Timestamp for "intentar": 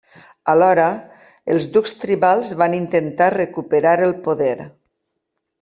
2.81-3.31